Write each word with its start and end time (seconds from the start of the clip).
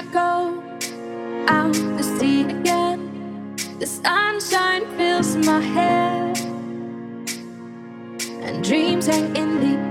I 0.00 0.02
go 0.04 0.62
out 1.46 1.74
to 1.74 2.02
sea 2.02 2.44
again, 2.44 3.54
the 3.78 3.86
sunshine 3.86 4.86
fills 4.96 5.36
my 5.36 5.60
head, 5.60 6.38
and 8.40 8.64
dreams 8.64 9.08
hang 9.08 9.36
in 9.36 9.60
the 9.60 9.89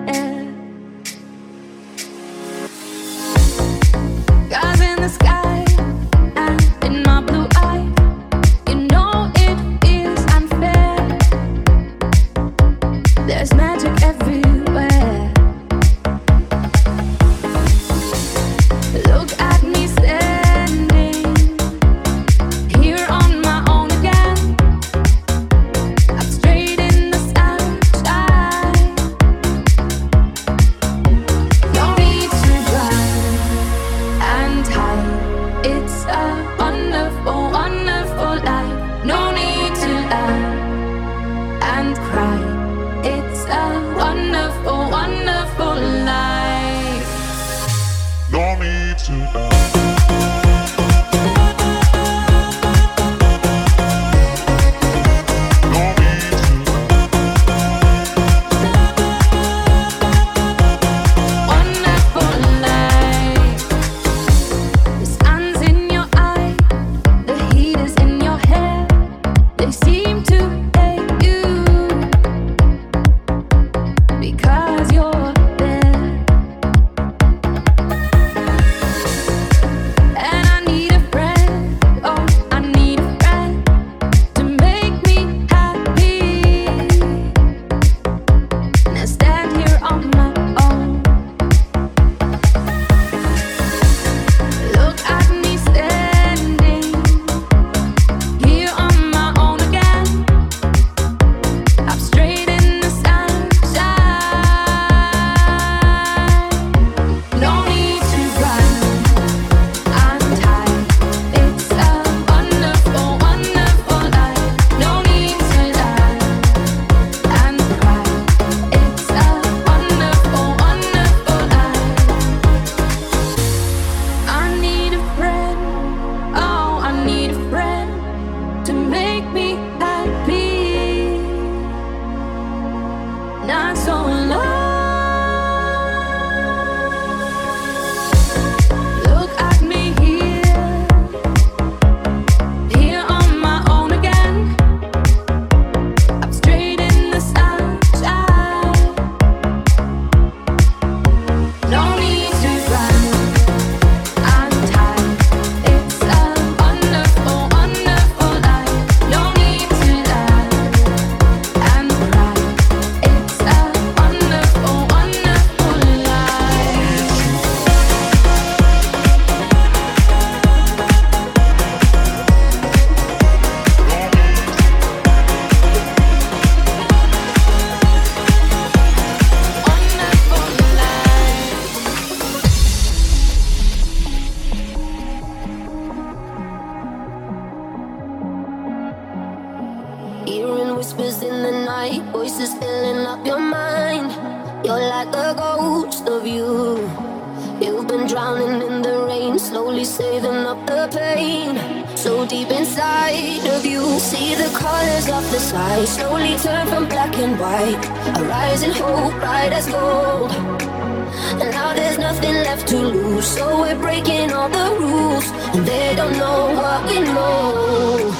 nothing 212.09 212.37
left 212.47 212.67
to 212.67 212.77
lose. 212.77 213.27
So 213.37 213.45
we're 213.61 213.79
breaking 213.85 214.33
all 214.33 214.49
the 214.49 214.67
rules, 214.81 215.25
and 215.53 215.63
they 215.69 215.95
don't 215.95 216.17
know 216.23 216.39
what 216.59 216.79
we 216.89 216.97
know. 217.01 218.11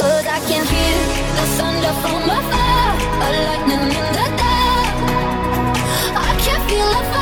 But 0.00 0.24
I 0.36 0.38
can 0.48 0.64
hear 0.74 0.98
the 1.38 1.46
thunder 1.56 1.94
from 2.02 2.22
afar, 2.38 2.88
a 3.26 3.28
lightning 3.46 3.88
in 4.00 4.08
the 4.18 4.28
dark. 4.40 4.94
I 6.28 6.30
can 6.44 6.60
feel 6.68 6.88
the 6.96 7.02
fire. 7.10 7.21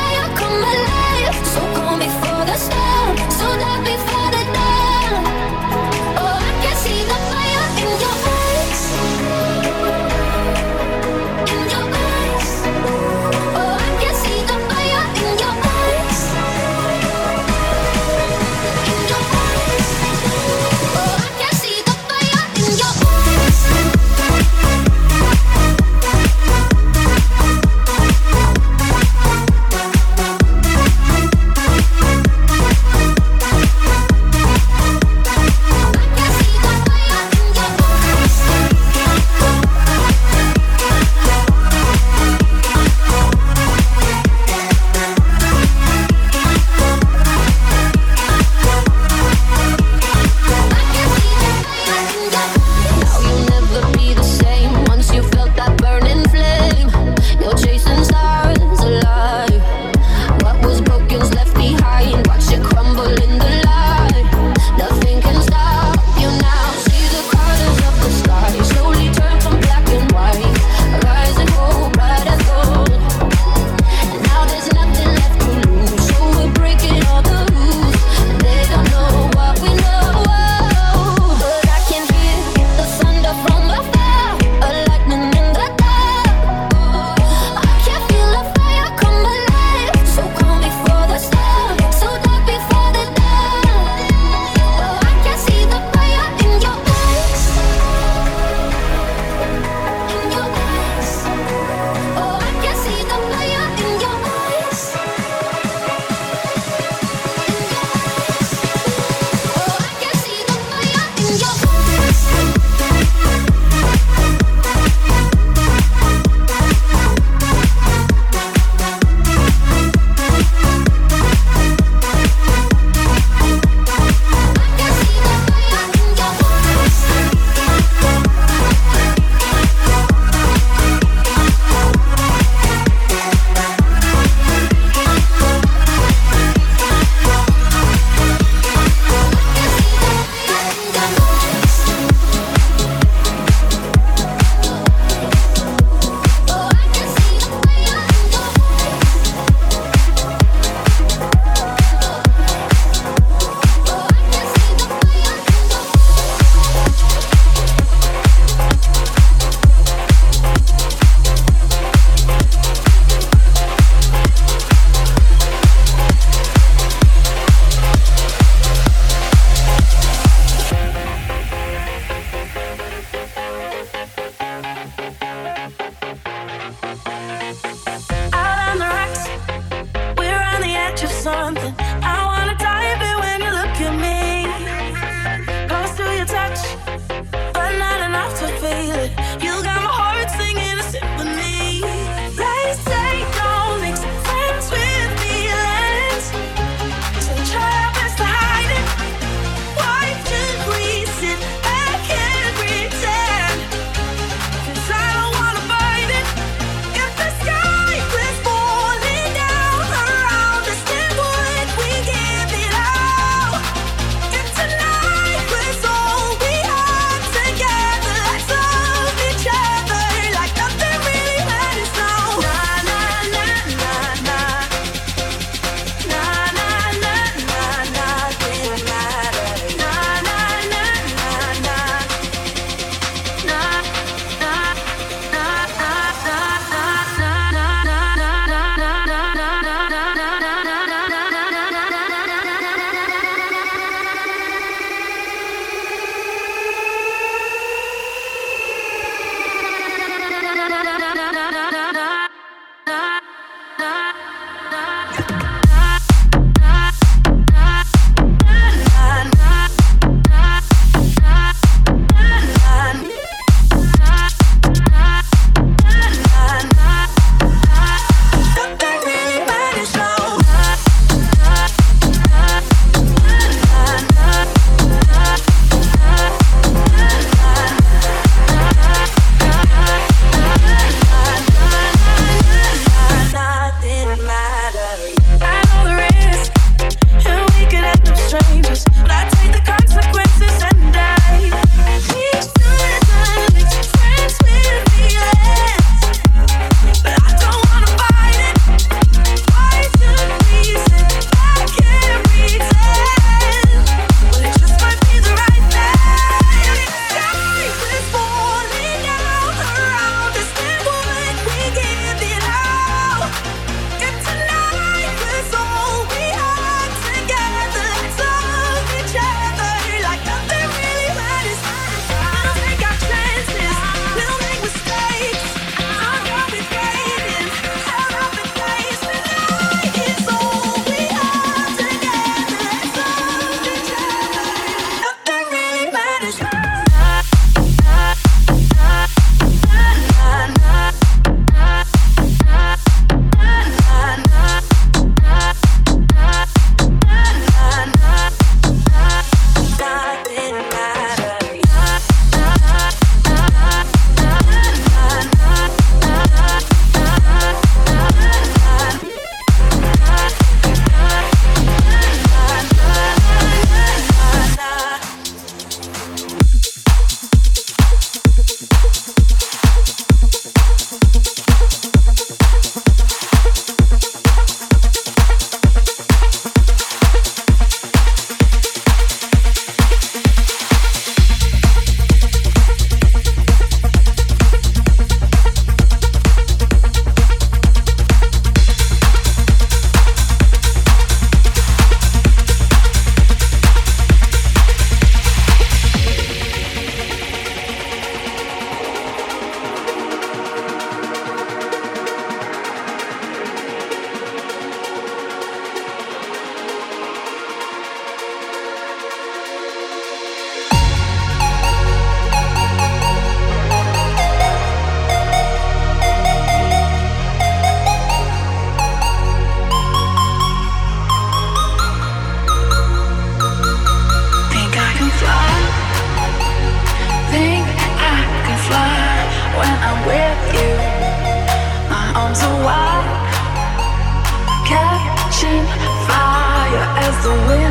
the 437.23 437.29
wind. 437.29 437.70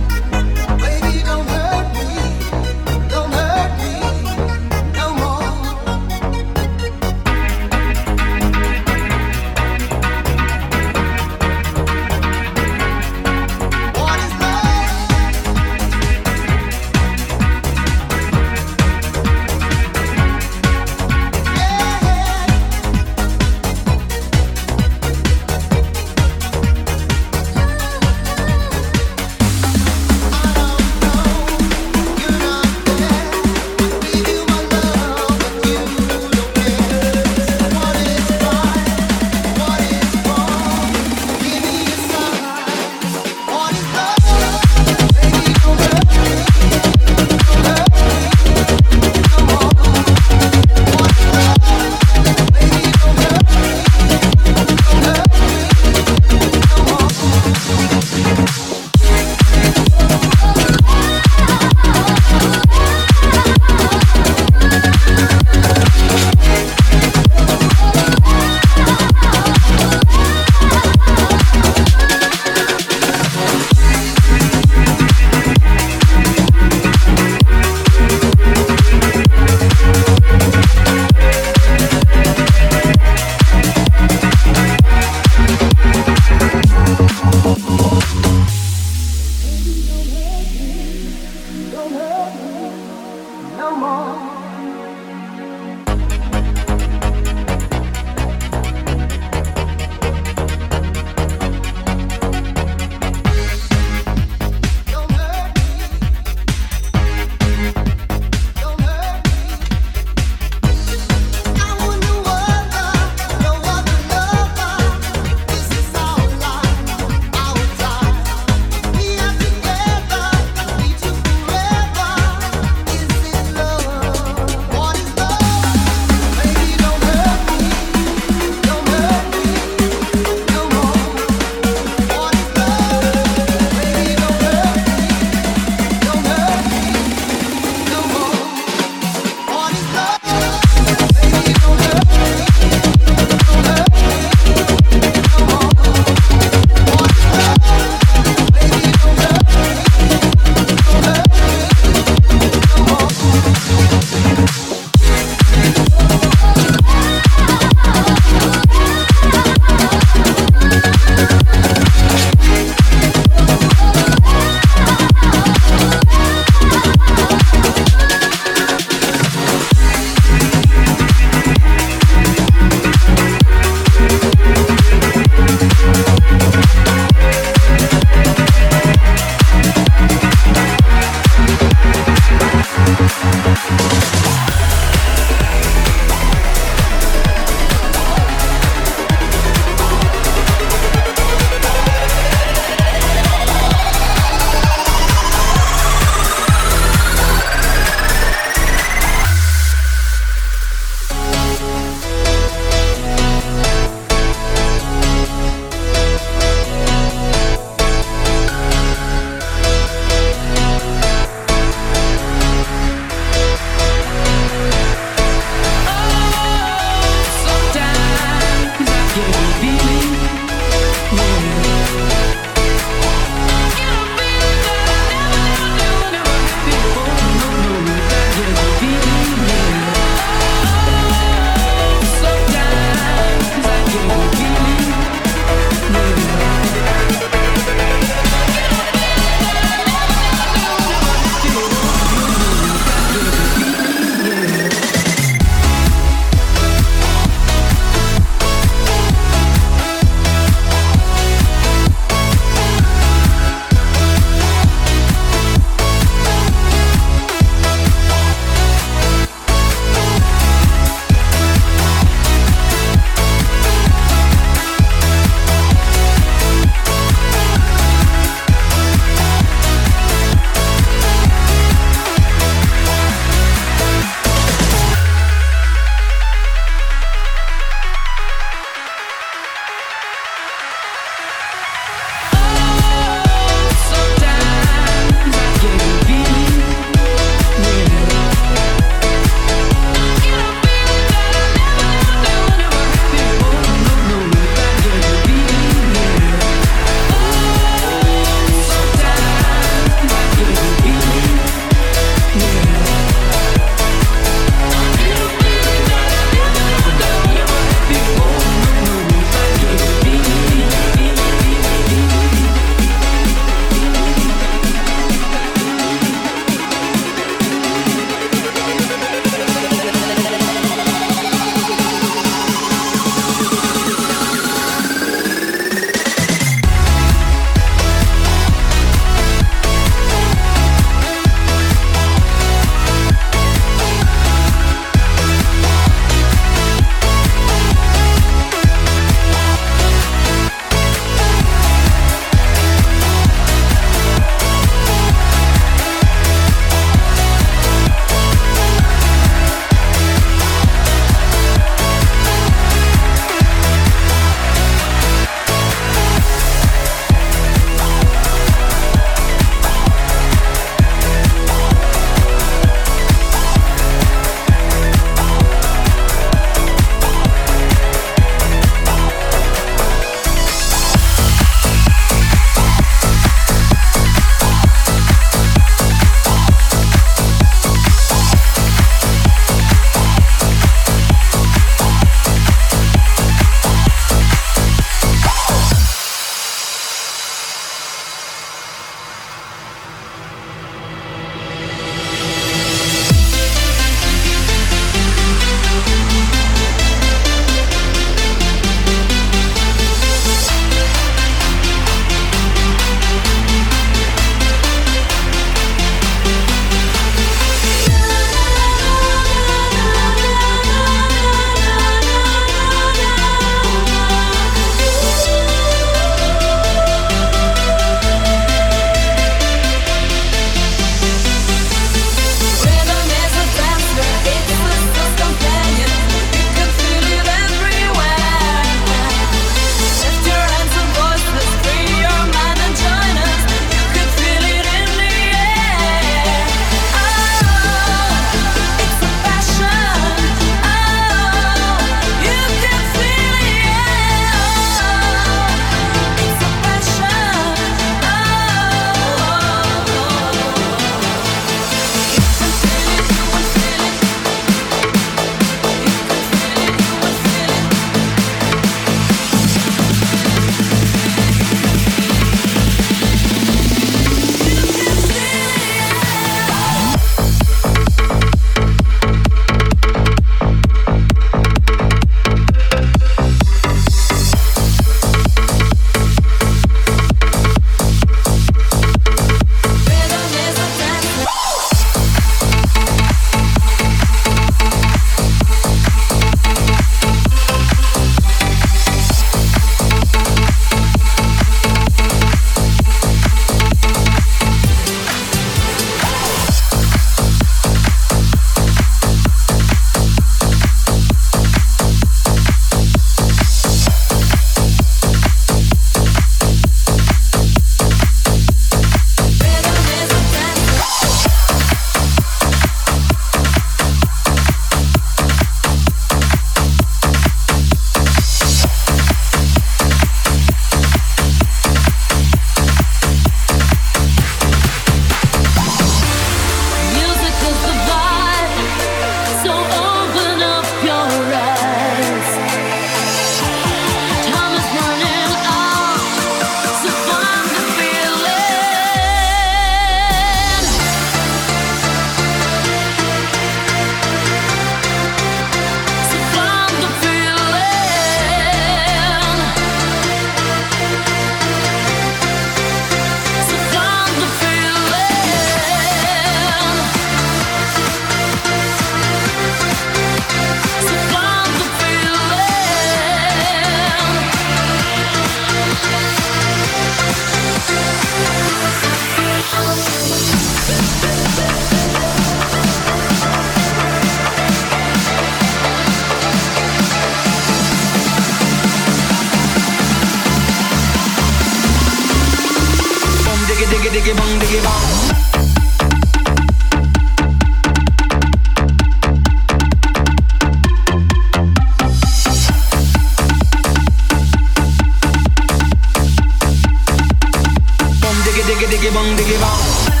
diggy 598.41 598.57
diggy 598.57 598.67
diggy 598.73 598.89
bong 598.93 599.15
diggy 599.17 599.37
bong. 599.37 600.00